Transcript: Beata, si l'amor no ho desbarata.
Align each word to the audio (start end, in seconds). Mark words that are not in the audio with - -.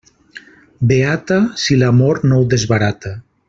Beata, 0.93 1.37
si 1.65 1.79
l'amor 1.83 2.23
no 2.33 2.41
ho 2.41 2.49
desbarata. 2.55 3.15